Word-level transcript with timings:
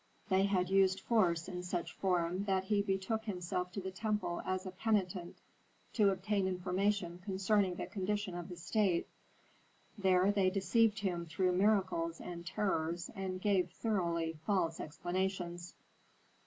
They 0.29 0.45
had 0.45 0.71
used 0.71 0.99
force 0.99 1.47
in 1.47 1.61
such 1.61 1.93
form 1.93 2.45
that 2.45 2.63
he 2.63 2.81
betook 2.81 3.25
himself 3.25 3.71
to 3.73 3.79
the 3.79 3.91
temple 3.91 4.41
as 4.45 4.65
a 4.65 4.71
penitent 4.71 5.35
to 5.93 6.09
obtain 6.09 6.47
information 6.47 7.19
concerning 7.23 7.75
the 7.75 7.85
condition 7.85 8.33
of 8.33 8.49
the 8.49 8.57
state; 8.57 9.07
there 9.99 10.31
they 10.31 10.49
deceived 10.49 10.97
him 11.01 11.27
through 11.27 11.51
miracles 11.51 12.19
and 12.19 12.47
terrors, 12.47 13.11
and 13.15 13.43
gave 13.43 13.69
thoroughly 13.69 14.39
false 14.43 14.79
explanations. 14.79 15.75